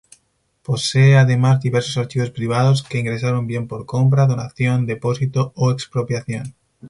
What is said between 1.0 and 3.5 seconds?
además diversos archivos privados, que ingresaron